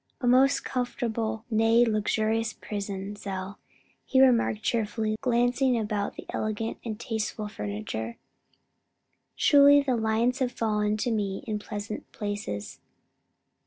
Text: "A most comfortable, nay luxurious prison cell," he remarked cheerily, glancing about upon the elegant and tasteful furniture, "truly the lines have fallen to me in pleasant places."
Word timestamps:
"A 0.19 0.25
most 0.25 0.65
comfortable, 0.65 1.45
nay 1.51 1.85
luxurious 1.85 2.53
prison 2.53 3.15
cell," 3.15 3.59
he 4.03 4.19
remarked 4.19 4.63
cheerily, 4.63 5.15
glancing 5.21 5.77
about 5.77 6.13
upon 6.13 6.13
the 6.17 6.33
elegant 6.33 6.77
and 6.83 6.99
tasteful 6.99 7.47
furniture, 7.47 8.17
"truly 9.37 9.83
the 9.83 9.95
lines 9.95 10.39
have 10.39 10.51
fallen 10.51 10.97
to 10.97 11.11
me 11.11 11.43
in 11.45 11.59
pleasant 11.59 12.11
places." 12.11 12.79